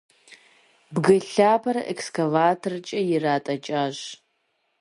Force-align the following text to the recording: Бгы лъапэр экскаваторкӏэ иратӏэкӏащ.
Бгы 0.93 1.15
лъапэр 1.33 1.77
экскаваторкӏэ 1.91 2.99
иратӏэкӏащ. 3.13 3.97